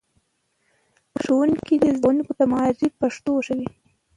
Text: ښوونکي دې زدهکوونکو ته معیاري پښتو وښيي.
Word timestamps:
ښوونکي 1.21 1.75
دې 1.81 1.89
زدهکوونکو 1.97 2.31
ته 2.37 2.43
معیاري 2.51 2.87
پښتو 2.99 3.29
وښيي. 3.35 3.67